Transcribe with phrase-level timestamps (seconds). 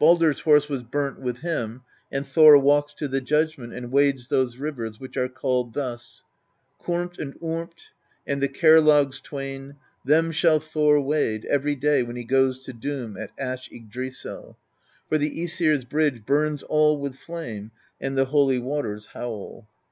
[0.00, 1.82] Baldr's horse was burnt with him;
[2.12, 6.22] and Thor walks to the judgment, and wades those rivers which are called thus:
[6.80, 7.88] Kormt and Ormt
[8.24, 9.74] and the Kerlaugs twain,
[10.04, 14.54] Them shall Thor wade Every day when he goes to doom At Ash Yggdrasill;
[15.08, 17.72] For the ^sir's Bridge burns all with flame.
[18.00, 19.66] And the holy waters howl."